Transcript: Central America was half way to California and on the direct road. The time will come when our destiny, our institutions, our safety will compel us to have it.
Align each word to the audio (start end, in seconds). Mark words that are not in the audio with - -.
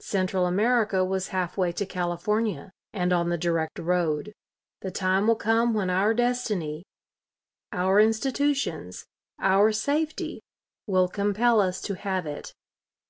Central 0.00 0.46
America 0.46 1.04
was 1.04 1.28
half 1.28 1.58
way 1.58 1.72
to 1.72 1.84
California 1.84 2.72
and 2.94 3.12
on 3.12 3.28
the 3.28 3.36
direct 3.36 3.78
road. 3.78 4.32
The 4.80 4.90
time 4.90 5.26
will 5.26 5.36
come 5.36 5.74
when 5.74 5.90
our 5.90 6.14
destiny, 6.14 6.86
our 7.70 8.00
institutions, 8.00 9.04
our 9.38 9.70
safety 9.72 10.40
will 10.86 11.06
compel 11.06 11.60
us 11.60 11.82
to 11.82 11.96
have 11.96 12.24
it. 12.24 12.54